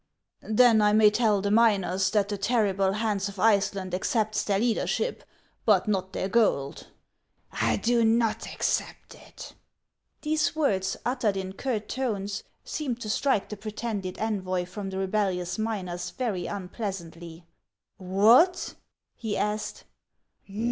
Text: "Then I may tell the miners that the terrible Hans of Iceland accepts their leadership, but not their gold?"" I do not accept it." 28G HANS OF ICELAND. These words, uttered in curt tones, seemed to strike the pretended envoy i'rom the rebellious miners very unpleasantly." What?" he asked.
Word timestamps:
"Then 0.49 0.81
I 0.81 0.93
may 0.93 1.11
tell 1.11 1.41
the 1.41 1.51
miners 1.51 2.09
that 2.09 2.29
the 2.29 2.37
terrible 2.39 2.93
Hans 2.93 3.29
of 3.29 3.37
Iceland 3.37 3.93
accepts 3.93 4.43
their 4.43 4.57
leadership, 4.57 5.23
but 5.63 5.87
not 5.87 6.11
their 6.11 6.27
gold?"" 6.27 6.87
I 7.51 7.75
do 7.75 8.03
not 8.03 8.47
accept 8.51 9.13
it." 9.13 9.37
28G 9.43 9.45
HANS 9.45 9.45
OF 9.45 9.53
ICELAND. 9.53 9.53
These 10.23 10.55
words, 10.55 10.97
uttered 11.05 11.37
in 11.37 11.53
curt 11.53 11.87
tones, 11.87 12.43
seemed 12.63 12.99
to 13.01 13.09
strike 13.11 13.49
the 13.49 13.57
pretended 13.57 14.17
envoy 14.17 14.65
i'rom 14.65 14.89
the 14.89 14.97
rebellious 14.97 15.59
miners 15.59 16.09
very 16.09 16.47
unpleasantly." 16.47 17.45
What?" 17.97 18.73
he 19.13 19.37
asked. 19.37 19.83